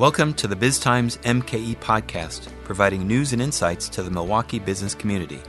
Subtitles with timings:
[0.00, 5.42] Welcome to the BizTimes MKE podcast, providing news and insights to the Milwaukee business community.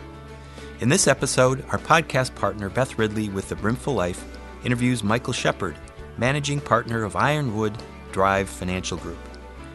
[0.82, 4.26] In this episode, our podcast partner Beth Ridley with the Brimful Life
[4.66, 5.78] interviews Michael Shepard,
[6.18, 9.20] managing partner of Ironwood Drive Financial Group.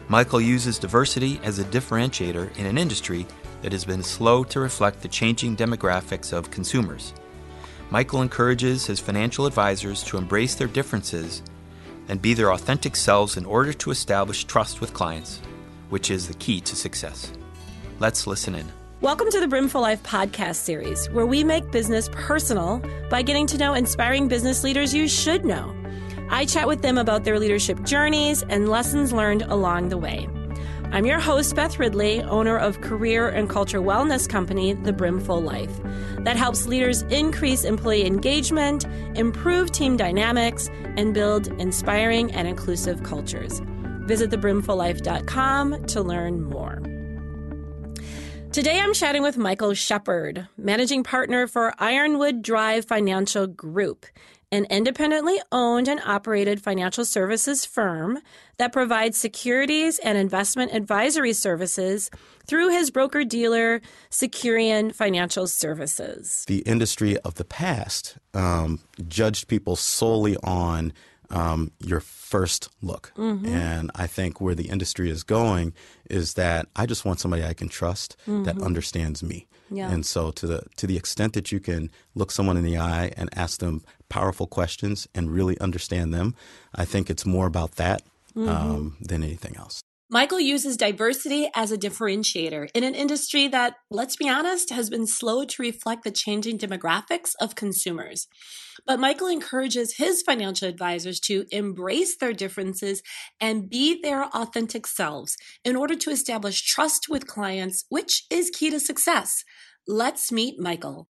[0.09, 3.25] Michael uses diversity as a differentiator in an industry
[3.63, 7.15] that has been slow to reflect the changing demographics of consumers.
[7.89, 11.41] Michael encourages his financial advisors to embrace their differences
[12.07, 15.41] and be their authentic selves in order to establish trust with clients,
[15.89, 17.31] which is the key to success.
[17.99, 18.71] Let's listen in.
[19.01, 23.57] Welcome to the Brimful Life podcast series, where we make business personal by getting to
[23.57, 25.75] know inspiring business leaders you should know.
[26.29, 30.27] I chat with them about their leadership journeys and lessons learned along the way.
[30.89, 35.81] I'm your host, Beth Ridley, owner of career and culture wellness company, The Brimful Life,
[36.19, 43.61] that helps leaders increase employee engagement, improve team dynamics, and build inspiring and inclusive cultures.
[44.05, 46.81] Visit thebrimfullife.com to learn more.
[48.51, 54.05] Today I'm chatting with Michael Shepard, managing partner for Ironwood Drive Financial Group
[54.51, 58.19] an independently owned and operated financial services firm
[58.57, 62.09] that provides securities and investment advisory services
[62.45, 66.45] through his broker dealer, Securian Financial Services.
[66.47, 70.93] The industry of the past um, judged people solely on
[71.29, 73.11] um, your first look.
[73.17, 73.45] Mm-hmm.
[73.47, 75.73] And I think where the industry is going
[76.09, 78.43] is that I just want somebody I can trust mm-hmm.
[78.43, 79.47] that understands me.
[79.69, 79.91] Yeah.
[79.91, 83.11] And so to the to the extent that you can look someone in the eye
[83.17, 86.35] and ask them powerful questions and really understand them,
[86.73, 88.01] I think it's more about that
[88.35, 88.47] mm-hmm.
[88.47, 89.81] um, than anything else.
[90.09, 95.05] Michael uses diversity as a differentiator in an industry that, let's be honest, has been
[95.05, 98.27] slow to reflect the changing demographics of consumers.
[98.85, 103.01] But Michael encourages his financial advisors to embrace their differences
[103.41, 105.35] and be their authentic selves
[105.65, 109.43] in order to establish trust with clients, which is key to success.
[109.89, 111.09] Let's meet Michael.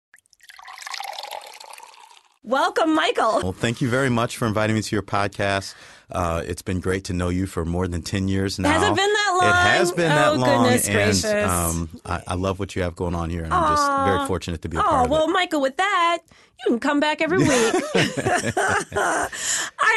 [2.46, 3.40] Welcome, Michael.
[3.42, 5.74] Well, thank you very much for inviting me to your podcast.
[6.12, 8.70] Uh, it's been great to know you for more than 10 years now.
[8.70, 9.50] Has it been that long?
[9.50, 10.62] It has been oh, that long.
[10.62, 11.24] Goodness and gracious.
[11.24, 14.62] Um, I, I, love what you have going on here, and I'm just very fortunate
[14.62, 15.32] to be a part oh, of well, it.
[15.32, 16.18] Michael, with that,
[16.60, 17.48] you can come back every week.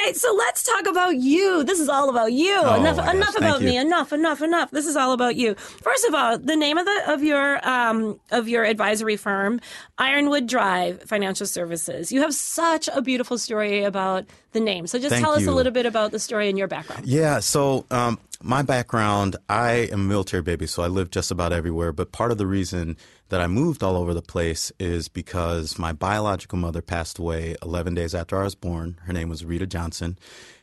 [0.05, 1.63] right, so let's talk about you.
[1.63, 2.55] This is all about you.
[2.55, 3.77] Oh, enough enough about me.
[3.77, 4.71] Enough, enough, enough.
[4.71, 5.55] This is all about you.
[5.55, 9.59] First of all, the name of the of your um, of your advisory firm,
[9.97, 12.11] Ironwood Drive Financial Services.
[12.11, 14.87] You have such a beautiful story about the name.
[14.87, 15.51] So just Thank tell us you.
[15.51, 17.05] a little bit about the story and your background.
[17.05, 21.53] Yeah, so um, my background, I am a military baby, so I live just about
[21.53, 21.91] everywhere.
[21.91, 22.97] But part of the reason
[23.29, 27.95] that I moved all over the place is because my biological mother passed away 11
[27.95, 28.99] days after I was born.
[29.03, 30.17] Her name was Rita Johnson,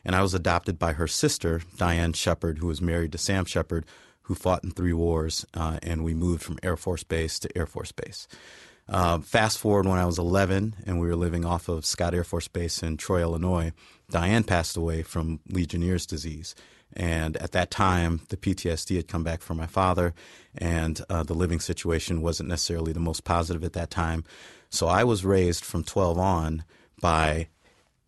[0.05, 3.85] and I was adopted by her sister, Diane Shepard, who was married to Sam Shepard,
[4.23, 7.65] who fought in three wars, uh, and we moved from Air Force Base to Air
[7.65, 8.27] Force Base.
[8.89, 12.23] Uh, fast forward when I was 11 and we were living off of Scott Air
[12.23, 13.73] Force Base in Troy, Illinois,
[14.09, 16.55] Diane passed away from Legionnaire's disease.
[16.93, 20.13] And at that time, the PTSD had come back for my father,
[20.57, 24.23] and uh, the living situation wasn't necessarily the most positive at that time.
[24.69, 26.63] So I was raised from 12 on
[26.99, 27.49] by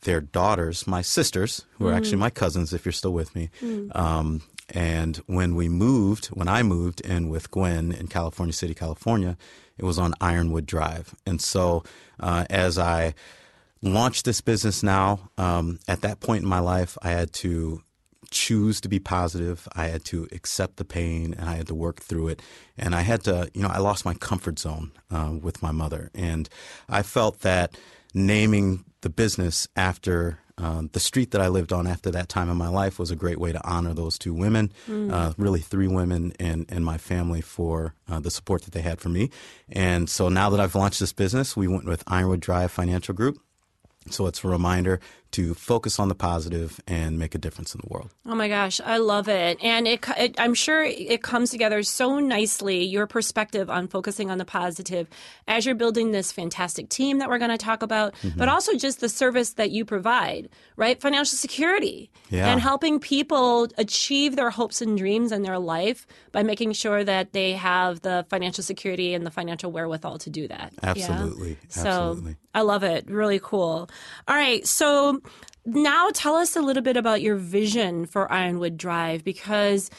[0.02, 1.98] their daughters, my sisters, who are mm.
[1.98, 3.50] actually my cousins, if you're still with me.
[3.62, 3.96] Mm.
[3.96, 9.38] Um, and when we moved, when I moved in with Gwen in California City, California,
[9.78, 11.16] it was on Ironwood Drive.
[11.26, 11.84] And so
[12.20, 13.14] uh, as I
[13.82, 17.82] launched this business now, um, at that point in my life, I had to
[18.30, 19.68] choose to be positive.
[19.74, 22.42] I had to accept the pain and I had to work through it.
[22.78, 26.10] And I had to, you know, I lost my comfort zone uh, with my mother.
[26.14, 26.50] And
[26.88, 27.78] I felt that
[28.14, 32.58] naming the business after um, the street that I lived on after that time in
[32.58, 35.12] my life was a great way to honor those two women, mm.
[35.12, 39.00] uh, really three women and, in my family for uh, the support that they had
[39.00, 39.30] for me.
[39.70, 43.40] And so now that I've launched this business, we went with Ironwood Drive Financial Group.
[44.10, 45.00] So it's a reminder
[45.32, 48.10] to focus on the positive and make a difference in the world.
[48.26, 49.58] Oh my gosh, I love it.
[49.64, 54.38] And it, it, I'm sure it comes together so nicely, your perspective on focusing on
[54.38, 55.08] the positive
[55.48, 58.38] as you're building this fantastic team that we're going to talk about, mm-hmm.
[58.38, 61.00] but also just the service that you provide, right?
[61.00, 62.52] Financial security yeah.
[62.52, 67.34] and helping people achieve their hopes and dreams in their life by making sure that
[67.34, 70.74] they have the financial security and the financial wherewithal to do that.
[70.82, 71.50] Absolutely.
[71.50, 71.56] Yeah?
[71.66, 72.32] Absolutely.
[72.32, 73.10] So I love it.
[73.10, 73.90] Really cool.
[74.28, 74.66] All right.
[74.66, 75.32] So Um,
[75.66, 79.90] now tell us a little bit about your vision for Ironwood Drive because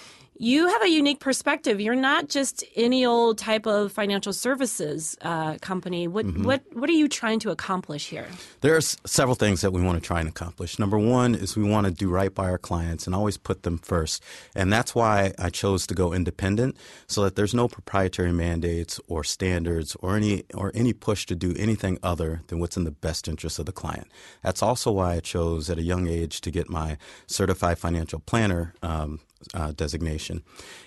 [0.41, 1.83] you have a unique perspective.
[1.83, 6.09] You're not just any old type of financial services uh, company.
[6.09, 6.45] What Mm-hmm.
[6.45, 8.27] what what are you trying to accomplish here?
[8.61, 10.79] There There's several things that we want to try and accomplish.
[10.79, 13.79] Number one is we want to do right by our clients and always put them
[13.79, 14.23] first.
[14.55, 16.77] And that's why I chose to go independent
[17.07, 21.55] so that there's no proprietary mandates or standards or any or any push to do
[21.59, 24.07] anything other than what's in the best interest of the client.
[24.43, 26.97] That's also why I chose at a young age to get my
[27.27, 29.21] certified financial planner um,
[29.55, 30.43] uh, designation.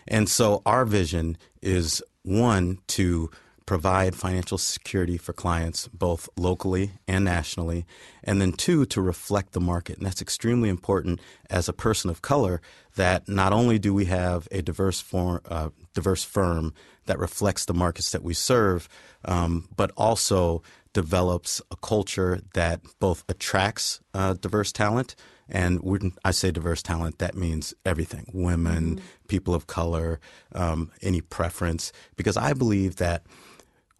[0.07, 3.29] And so our vision is one to
[3.65, 7.85] provide financial security for clients both locally and nationally,
[8.23, 9.97] and then two, to reflect the market.
[9.97, 12.61] And that's extremely important as a person of color
[12.95, 16.73] that not only do we have a diverse, form, uh, diverse firm
[17.05, 18.89] that reflects the markets that we serve,
[19.25, 20.61] um, but also
[20.93, 25.15] develops a culture that both attracts uh, diverse talent.
[25.49, 30.19] And when I say diverse talent, that means everything women, people of color,
[30.53, 31.91] um, any preference.
[32.15, 33.23] Because I believe that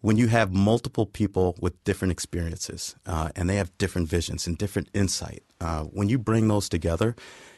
[0.00, 4.58] when you have multiple people with different experiences uh, and they have different visions and
[4.58, 7.16] different insight, uh, when you bring those together,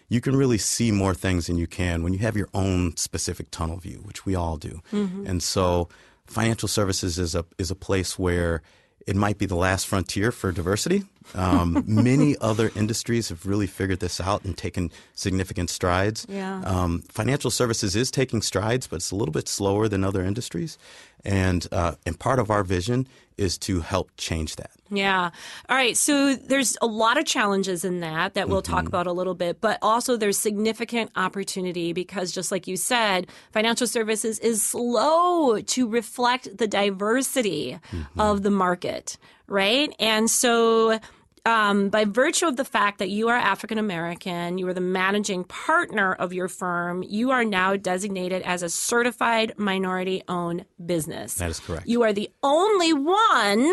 [0.08, 3.50] you can really see more things than you can when you have your own specific
[3.50, 4.80] tunnel view, which we all do.
[5.26, 5.88] And so,
[6.26, 8.62] financial services is a is a place where
[9.06, 11.04] it might be the last frontier for diversity.
[11.34, 16.26] Um, many other industries have really figured this out and taken significant strides.
[16.28, 16.62] Yeah.
[16.64, 20.76] Um, financial services is taking strides, but it's a little bit slower than other industries.
[21.24, 23.06] And uh, and part of our vision
[23.38, 24.70] is to help change that.
[24.90, 25.30] Yeah.
[25.68, 25.96] All right.
[25.96, 28.86] So there's a lot of challenges in that that we'll talk mm-hmm.
[28.88, 33.86] about a little bit, but also there's significant opportunity because just like you said, financial
[33.86, 38.20] services is slow to reflect the diversity mm-hmm.
[38.20, 39.18] of the market,
[39.48, 39.92] right?
[39.98, 41.00] And so
[41.46, 45.44] um, by virtue of the fact that you are African American, you are the managing
[45.44, 51.34] partner of your firm, you are now designated as a certified minority owned business.
[51.34, 51.86] That is correct.
[51.86, 53.72] You are the only one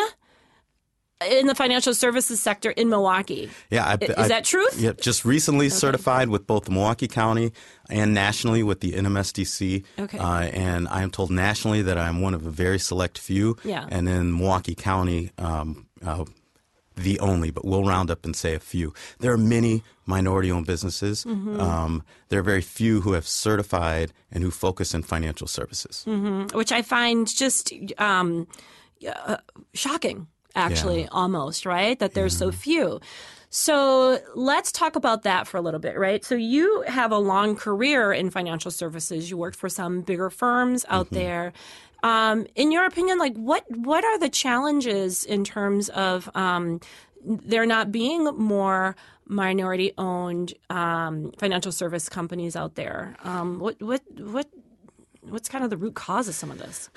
[1.27, 3.49] in the financial services sector in Milwaukee.
[3.69, 4.79] Yeah, I, Is that truth?
[4.79, 7.53] Yeah, just recently certified with both Milwaukee County
[7.89, 9.83] and nationally with the NMSDC.
[9.97, 10.17] Okay.
[10.17, 13.55] Uh, and I am told nationally that I'm one of a very select few.
[13.63, 13.87] Yeah.
[13.89, 16.25] And in Milwaukee County, um, uh,
[16.95, 18.93] the only, but we'll round up and say a few.
[19.19, 21.25] There are many minority-owned businesses.
[21.25, 21.59] Mm-hmm.
[21.59, 26.03] Um, there are very few who have certified and who focus in financial services.
[26.57, 28.47] which I find just um,
[29.07, 29.37] uh,
[29.73, 31.97] shocking, actually, almost, right?
[31.99, 32.99] That there's so few.
[33.49, 36.25] So let's talk about that for a little bit, right?
[36.25, 39.29] So you have a long career in financial services.
[39.29, 41.53] You worked for some bigger firms out there.
[42.03, 46.79] Um, in your opinion, like what what are the challenges in terms of um,
[47.23, 48.95] there not being more
[49.25, 53.15] minority owned um, financial service companies out there?
[53.23, 54.47] Um, what what what
[55.21, 56.89] what's kind of the root cause of some of this?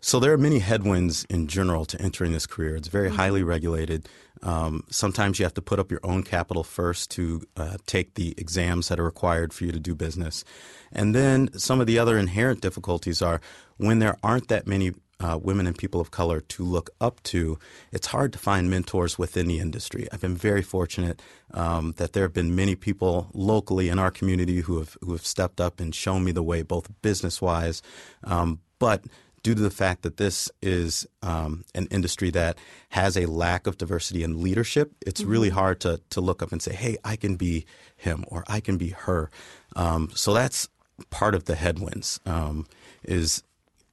[0.00, 2.76] So there are many headwinds in general to entering this career.
[2.76, 4.06] It's very highly regulated.
[4.42, 8.34] Um, sometimes you have to put up your own capital first to uh, take the
[8.36, 10.44] exams that are required for you to do business.
[10.92, 13.40] And then some of the other inherent difficulties are
[13.76, 17.58] when there aren't that many uh, women and people of color to look up to,
[17.92, 20.06] it's hard to find mentors within the industry.
[20.12, 21.22] I've been very fortunate
[21.52, 25.24] um, that there have been many people locally in our community who have who have
[25.24, 27.80] stepped up and shown me the way, both business wise,
[28.24, 29.04] um, but
[29.44, 32.58] due to the fact that this is um, an industry that
[32.88, 36.60] has a lack of diversity in leadership, it's really hard to to look up and
[36.60, 37.64] say, "Hey, I can be
[37.96, 39.30] him" or "I can be her."
[39.76, 40.68] Um, so that's
[41.10, 42.18] part of the headwinds.
[42.26, 42.66] Um,
[43.04, 43.44] is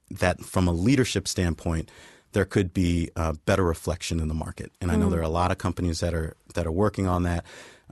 [0.09, 1.91] that from a leadership standpoint,
[2.31, 3.11] there could be
[3.45, 6.13] better reflection in the market, and I know there are a lot of companies that
[6.13, 7.45] are that are working on that,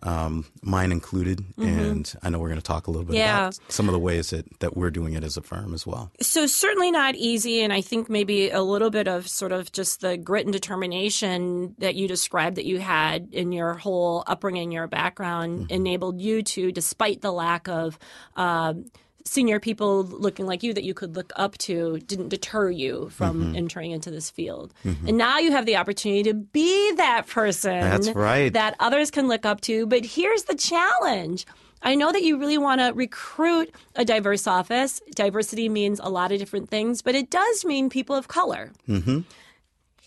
[0.04, 1.44] um, mine included.
[1.58, 3.38] And I know we're going to talk a little bit Yeah.
[3.48, 6.12] about some of the ways that that we're doing it as a firm as well.
[6.22, 10.02] So certainly not easy, and I think maybe a little bit of sort of just
[10.02, 14.88] the grit and determination that you described that you had in your whole upbringing, your
[14.88, 17.98] background, enabled you to, despite the lack of.
[18.36, 18.86] um
[19.26, 23.56] Senior people looking like you that you could look up to didn't deter you from
[23.56, 24.74] entering into this field.
[24.84, 28.52] And now you have the opportunity to be that person That's right.
[28.54, 29.86] that others can look up to.
[29.86, 31.46] But here's the challenge.
[31.82, 35.02] I know that you really want to recruit a diverse office.
[35.16, 38.72] Diversity means a lot of different things, but it does mean people of color.
[38.88, 39.20] Mm-hmm.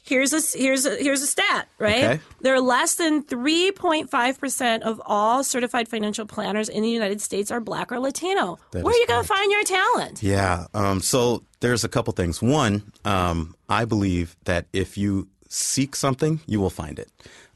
[0.04, 2.04] Here's a here's a here's a stat, right?
[2.04, 2.20] Okay.
[2.40, 7.52] There are less than 3.5 percent of all certified financial planners in the United States
[7.52, 8.58] are Black or Latino.
[8.72, 10.20] That Where are you going to find your talent?
[10.20, 10.66] Yeah.
[10.74, 12.42] Um, so there's a couple things.
[12.42, 17.08] One, um, I believe that if you seek something, you will find it.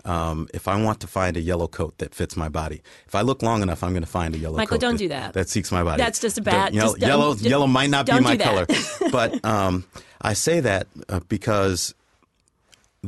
[0.04, 3.22] Um, if I want to find a yellow coat that fits my body, if I
[3.22, 4.82] look long enough, I'm going to find a yellow Michael, coat.
[4.82, 5.32] don't that, do that.
[5.32, 6.00] That seeks my body.
[6.00, 8.66] That's just a bad- Yellow, just yellow, yellow might not be my color,
[9.10, 9.84] but um,
[10.22, 11.92] I say that uh, because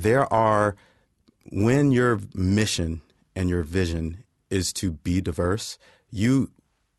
[0.02, 0.76] there are
[1.50, 3.02] when your mission
[3.35, 5.78] and your vision is to be diverse,
[6.11, 6.50] you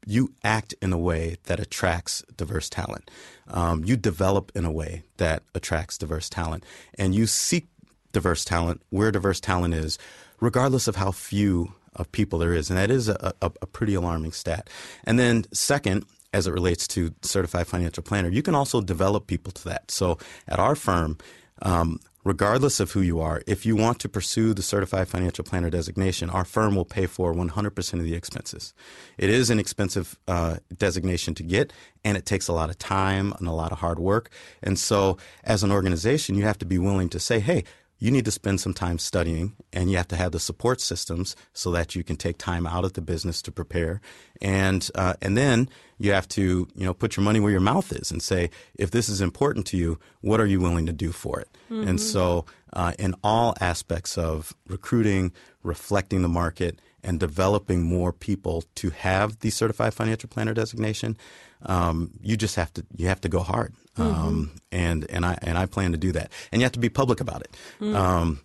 [0.05, 3.11] you act in a way that attracts diverse talent.
[3.47, 6.65] Um, you develop in a way that attracts diverse talent,
[6.97, 7.67] and you seek
[8.11, 9.99] diverse talent where diverse talent is,
[10.39, 13.93] regardless of how few of people there is, and that is a, a, a pretty
[13.93, 14.69] alarming stat.
[15.03, 19.51] And then second, as it relates to certified financial planner, you can also develop people
[19.51, 19.91] to that.
[19.91, 21.17] So at our firm,
[21.61, 25.69] um, regardless of who you are, if you want to pursue the certified financial planner
[25.69, 28.73] designation, our firm will pay for 100% of the expenses.
[29.17, 31.71] It is an expensive uh, designation to get,
[32.03, 34.29] and it takes a lot of time and a lot of hard work.
[34.61, 37.63] And so, as an organization, you have to be willing to say, hey,
[37.99, 41.35] you need to spend some time studying and you have to have the support systems
[41.53, 44.01] so that you can take time out of the business to prepare.
[44.41, 47.91] And uh, and then you have to you know put your money where your mouth
[47.91, 51.11] is and say if this is important to you what are you willing to do
[51.11, 51.49] for it?
[51.87, 58.63] And so uh, in all aspects of recruiting reflecting the market and developing more people
[58.75, 61.17] to have the certified financial planner designation
[61.65, 65.57] um, you just have to you have to go hard um, and and I and
[65.57, 66.31] I plan to do that.
[66.51, 67.95] And you have to be public about it.
[67.95, 68.41] Um,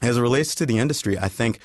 [0.00, 1.58] as it relates to the industry I think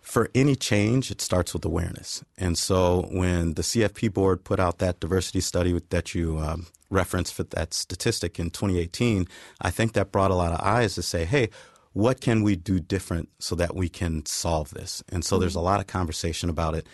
[0.00, 2.22] for any change it starts with awareness.
[2.36, 7.32] And so when the CFP board put out that diversity study that you um, referenced
[7.32, 9.26] for that statistic in 2018
[9.60, 11.48] I think that brought a lot of eyes to say hey
[11.92, 15.02] what can we do different so that we can solve this?
[15.10, 16.86] And so there's a lot of conversation about it.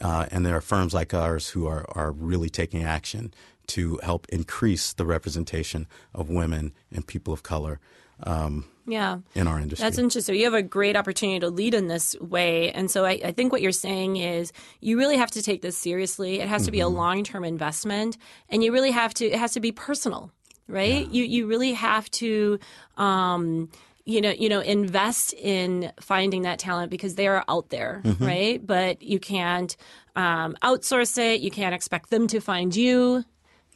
[0.00, 3.32] Uh, and there are firms like ours who are, are really taking action
[3.68, 7.80] to help increase the representation of women and people of color
[8.22, 9.18] um, Yeah.
[9.34, 9.84] in our industry.
[9.84, 10.36] That's interesting.
[10.36, 12.70] You have a great opportunity to lead in this way.
[12.72, 15.76] And so I, I think what you're saying is you really have to take this
[15.76, 16.40] seriously.
[16.40, 18.16] It has to be a long term investment
[18.48, 20.30] and you really have to, it has to be personal,
[20.66, 21.06] right?
[21.10, 22.58] You, you really have to,
[22.96, 23.68] um,
[24.06, 28.64] you know, you know, invest in finding that talent because they are out there, right?
[28.64, 29.76] But you can't
[30.14, 31.40] um, outsource it.
[31.40, 33.24] You can't expect them to find you.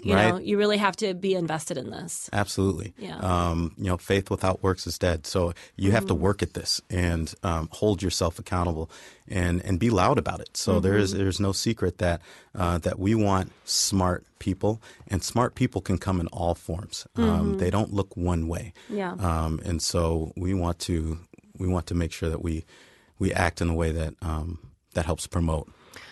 [0.03, 0.43] You know, Right.
[0.45, 2.29] you really have to be invested in this.
[2.33, 2.95] Absolutely.
[2.99, 3.19] Yeah.
[3.19, 5.27] Um, you know, faith without works is dead.
[5.27, 8.91] So you have to work at this and um, hold yourself accountable
[9.29, 10.57] and, and be loud about it.
[10.57, 12.21] So there is there's no secret that
[12.55, 17.07] uh, that we want smart people, and smart people can come in all forms.
[17.17, 18.73] Um, they don't look one way.
[18.89, 19.13] Yeah.
[19.13, 21.19] Um, and so we want to
[21.59, 22.65] we want to make sure that we
[23.19, 24.59] we act in a way that um,
[24.95, 25.69] that helps promote.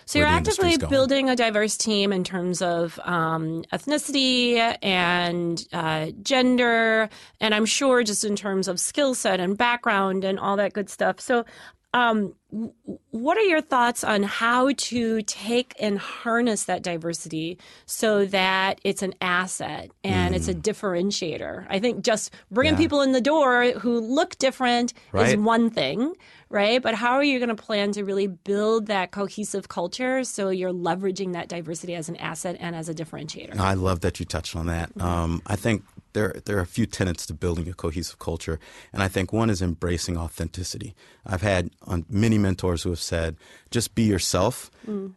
[0.07, 7.11] So you're actively building a diverse team in terms of um, ethnicity and uh, gender,
[7.41, 10.89] and I'm sure just in terms of skill set and background and all that good
[10.89, 11.21] stuff.
[11.21, 11.45] So,
[11.93, 18.81] um, what are your thoughts on how to take and harness that diversity so that
[18.85, 21.67] it's an asset and it's a differentiator?
[21.69, 22.78] I think just bringing Mm.
[22.78, 22.85] Yeah.
[22.85, 26.14] people in the door who look different is one thing,
[26.49, 26.83] right?
[26.83, 30.73] But how are you going to plan to really build that cohesive culture so you're
[30.73, 33.59] leveraging that diversity as an asset and as a differentiator?
[33.59, 34.90] I love that you touched on that.
[35.00, 35.83] Um, I think
[36.14, 38.59] there there are a few tenets to building a cohesive culture,
[38.93, 40.95] and I think one is embracing authenticity.
[41.26, 43.37] I've had um, many mentors who have said,
[43.71, 44.71] "Just be yourself.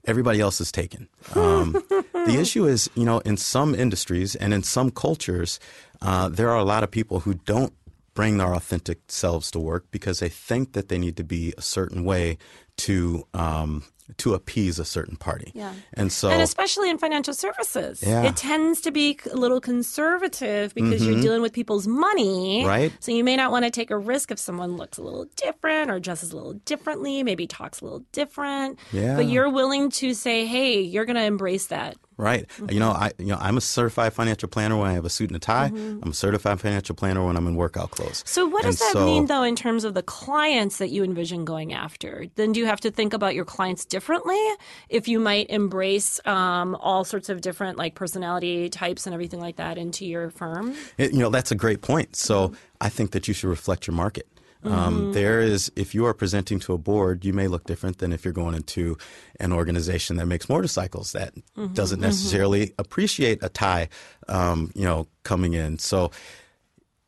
[0.05, 1.73] Everybody else is taken." Um,
[2.13, 5.59] the issue is, you know, in some industries and in some cultures,
[6.01, 7.73] uh, there are a lot of people who don't
[8.13, 11.61] bring their authentic selves to work because they think that they need to be a
[11.61, 12.37] certain way
[12.77, 13.83] to um,
[14.17, 15.51] to appease a certain party.
[15.53, 15.73] Yeah.
[15.93, 18.23] And so and especially in financial services, Yeah.
[18.23, 22.59] it tends to be a little conservative because you're dealing with people's money.
[22.59, 22.67] Mm-hmm.
[22.67, 22.91] Right.
[22.99, 25.91] So you may not want to take a risk if someone looks a little different
[25.91, 28.79] or dresses a little differently, maybe talks a little different.
[28.91, 29.15] Yeah.
[29.15, 31.97] But you're willing to say, hey, you're going to embrace that.
[32.21, 32.45] Right.
[32.59, 32.79] You mm-hmm.
[32.79, 35.37] know, I you know I'm a certified financial planner when I have a suit and
[35.37, 35.69] a tie.
[35.69, 36.03] Mm-hmm.
[36.03, 38.23] I'm a certified financial planner when I'm in workout clothes.
[38.27, 41.03] So what does And that so- mean though in terms of the clients that you
[41.03, 42.27] envision going after?
[42.35, 44.39] Then do you have to think about your clients differently
[44.87, 49.55] if you might embrace um, all sorts of different like personality types and everything like
[49.55, 50.75] that into your firm?
[50.99, 52.15] It- you know, that's a great point.
[52.15, 52.55] So mm-hmm.
[52.81, 54.27] I think that you should reflect your market.
[54.63, 58.13] Um, there is, if you are presenting to a board, you may look different than
[58.13, 58.97] if you're going into
[59.39, 61.33] an organization that makes motorcycles that
[61.73, 63.89] doesn't necessarily appreciate a tie,
[64.27, 65.79] um, you know, coming in.
[65.79, 66.11] So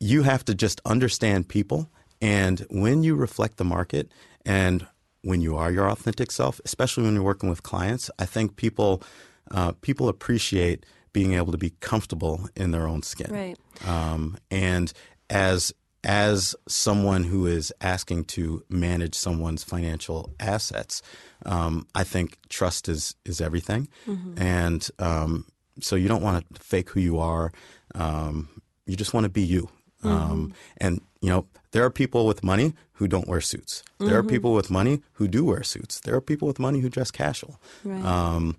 [0.00, 1.90] you have to just understand people.
[2.20, 4.10] And when you reflect the market
[4.44, 4.86] and
[5.22, 9.02] when you are your authentic self, especially when you're working with clients, I think people
[9.50, 13.30] uh, people appreciate being able to be comfortable in their own skin.
[13.30, 13.88] Right.
[13.88, 14.92] Um, and
[15.30, 15.72] as
[16.04, 21.02] as someone who is asking to manage someone's financial assets,
[21.46, 24.40] um, I think trust is is everything, mm-hmm.
[24.40, 25.46] and um,
[25.80, 27.52] so you don't want to fake who you are.
[27.94, 28.48] Um,
[28.86, 29.68] you just want to be you.
[30.02, 30.52] Um, mm-hmm.
[30.76, 33.82] and you know there are people with money who don't wear suits.
[33.98, 34.16] There mm-hmm.
[34.16, 36.00] are people with money who do wear suits.
[36.00, 37.58] There are people with money who dress casual.
[37.82, 38.04] Right.
[38.04, 38.56] Um,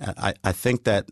[0.00, 1.08] I, I think that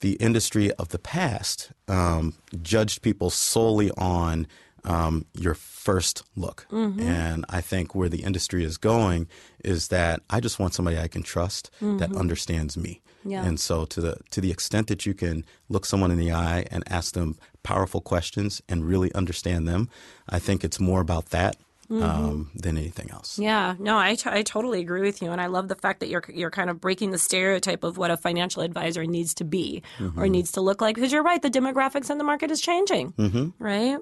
[0.00, 4.46] the industry of the past um, judged people solely on
[4.86, 6.66] um, your first look.
[6.70, 7.00] Mm-hmm.
[7.00, 9.28] And I think where the industry is going
[9.64, 11.98] is that I just want somebody I can trust mm-hmm.
[11.98, 13.02] that understands me.
[13.24, 13.44] Yeah.
[13.44, 16.64] And so to the to the extent that you can look someone in the eye
[16.70, 19.88] and ask them powerful questions and really understand them,
[20.28, 21.56] I think it's more about that
[21.90, 22.02] Mm-hmm.
[22.02, 23.38] Um, than anything else.
[23.38, 26.08] Yeah, no, I, t- I totally agree with you, and I love the fact that
[26.08, 29.84] you're you're kind of breaking the stereotype of what a financial advisor needs to be
[29.98, 30.20] mm-hmm.
[30.20, 30.96] or needs to look like.
[30.96, 33.50] Because you're right, the demographics in the market is changing, mm-hmm.
[33.62, 33.98] right?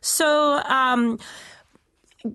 [0.00, 0.62] So.
[0.64, 1.18] Um,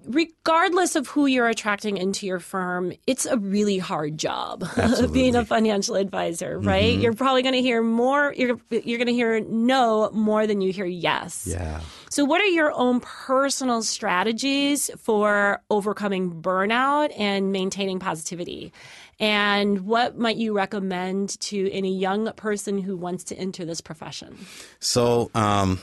[0.06, 4.64] regardless of who you're attracting into your firm, it's a really hard job
[5.12, 6.94] being a financial advisor, right?
[6.94, 7.02] Mm-hmm.
[7.02, 8.34] You're probably going to hear more.
[8.36, 11.48] You're you're going to hear no more than you hear yes.
[11.50, 11.82] Yeah.
[12.10, 18.74] So, what are your own personal strategies for overcoming burnout and maintaining positivity?
[19.22, 24.36] And what might you recommend to any young person who wants to enter this profession?
[24.80, 25.80] So, um,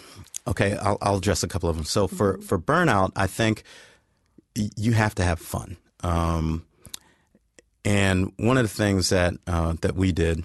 [0.46, 1.84] okay, I'll, I'll, address a couple of them.
[1.84, 2.42] So, for, mm-hmm.
[2.42, 3.62] for burnout, I think
[4.76, 5.76] you have to have fun.
[6.02, 6.64] Um,
[7.84, 10.44] and one of the things that uh, that we did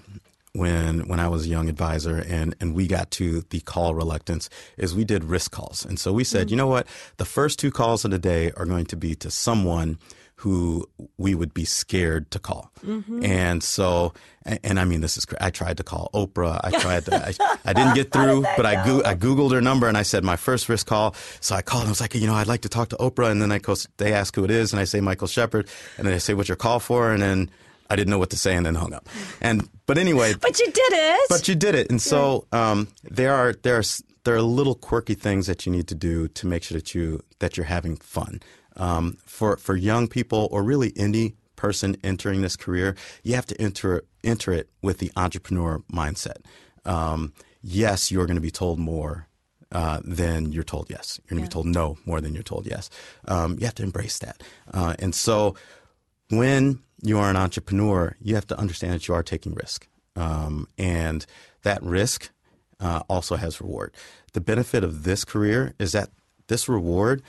[0.52, 4.48] when when I was a young advisor and and we got to the call reluctance
[4.78, 5.84] is we did risk calls.
[5.84, 6.50] And so we said, mm-hmm.
[6.50, 9.30] you know what, the first two calls of the day are going to be to
[9.30, 9.98] someone
[10.36, 12.70] who we would be scared to call.
[12.84, 13.24] Mm-hmm.
[13.24, 14.12] And so,
[14.44, 16.60] and, and, I mean, this is, I tried to call Oprah.
[16.62, 19.86] I tried to, I, I didn't get through, but I, go- I Googled her number
[19.88, 21.14] and I said my first risk call.
[21.40, 23.30] So I called and I was like, you know, I'd like to talk to Oprah.
[23.30, 25.68] And then I go, they ask who it is and I say Michael Shepard.
[25.98, 27.12] And then I say, what's your call for?
[27.12, 27.50] And then
[27.88, 29.08] I didn't know what to say and then hung up.
[29.40, 30.34] And, but anyway.
[30.40, 31.26] but you did it.
[31.28, 31.90] But you did it.
[31.90, 33.84] And so, um, there are, there are,
[34.24, 37.22] there are little quirky things that you need to do to make sure that you,
[37.38, 38.40] that you're having fun
[38.76, 43.60] um, for for young people or really any person entering this career, you have to
[43.60, 46.44] enter enter it with the entrepreneur mindset.
[46.84, 49.28] Um, yes, you're going to be told more
[49.72, 51.20] uh, than you're told yes.
[51.24, 51.48] You're going to yeah.
[51.48, 52.90] be told no more than you're told yes.
[53.26, 54.42] Um, you have to embrace that.
[54.72, 55.54] Uh, and so
[56.30, 59.88] when you are an entrepreneur, you have to understand that you are taking risk.
[60.16, 61.26] Um, and
[61.62, 62.30] that risk
[62.80, 63.94] uh, also has reward.
[64.32, 66.10] The benefit of this career is that
[66.46, 67.22] this reward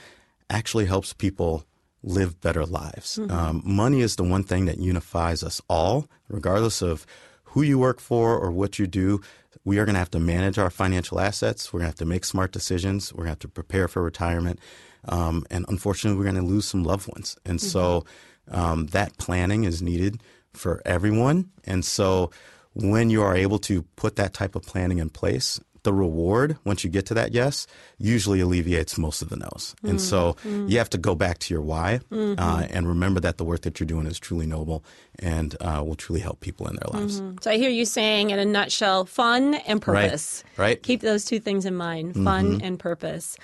[0.50, 1.64] actually helps people
[2.02, 3.18] live better lives.
[3.18, 3.30] Mm-hmm.
[3.30, 7.06] Um, money is the one thing that unifies us all, regardless of
[7.44, 9.20] who you work for or what you do.
[9.64, 11.72] We are going to have to manage our financial assets.
[11.72, 13.12] We're going to have to make smart decisions.
[13.12, 14.60] We're going to have to prepare for retirement.
[15.08, 17.36] Um, and unfortunately, we're going to lose some loved ones.
[17.44, 17.68] And mm-hmm.
[17.68, 18.04] so
[18.50, 21.50] um, that planning is needed for everyone.
[21.64, 22.30] And so
[22.74, 26.82] when you are able to put that type of planning in place, the reward once
[26.82, 27.64] you get to that yes
[27.96, 29.76] usually alleviates most of the no's.
[29.84, 29.90] Mm.
[29.90, 30.68] And so mm.
[30.68, 32.34] you have to go back to your why mm-hmm.
[32.38, 34.84] uh, and remember that the work that you're doing is truly noble
[35.20, 37.20] and uh, will truly help people in their lives.
[37.20, 37.36] Mm-hmm.
[37.40, 40.42] So I hear you saying, in a nutshell, fun and purpose.
[40.56, 40.66] Right.
[40.66, 40.82] right.
[40.82, 42.64] Keep those two things in mind fun mm-hmm.
[42.64, 43.36] and purpose.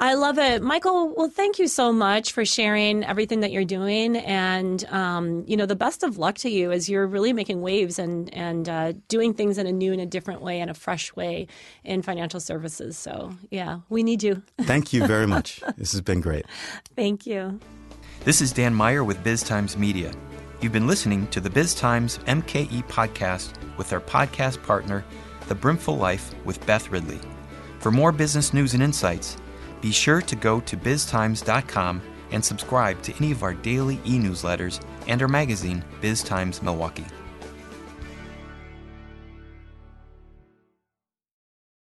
[0.00, 0.62] I love it.
[0.62, 4.16] Michael, well, thank you so much for sharing everything that you're doing.
[4.16, 7.98] And, um, you know, the best of luck to you as you're really making waves
[7.98, 11.16] and, and uh, doing things in a new and a different way and a fresh
[11.16, 11.48] way
[11.84, 12.96] in financial services.
[12.96, 14.42] So, yeah, we need you.
[14.62, 15.62] Thank you very much.
[15.76, 16.44] this has been great.
[16.96, 17.58] Thank you.
[18.24, 20.12] This is Dan Meyer with Biz Times Media.
[20.60, 25.04] You've been listening to the Biz Times MKE podcast with our podcast partner,
[25.46, 27.20] The Brimful Life with Beth Ridley.
[27.78, 29.36] For more business news and insights,
[29.80, 34.80] be sure to go to biztimes.com and subscribe to any of our daily e newsletters
[35.06, 37.06] and our magazine, Biz Times Milwaukee.